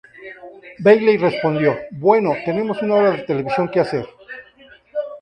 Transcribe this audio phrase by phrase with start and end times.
[0.79, 4.07] Bailey respondió: "Bueno, tenemos una hora de televisión que hacer.